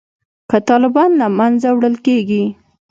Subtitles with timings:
[0.49, 2.43] که طالبان له منځه وړل کیږي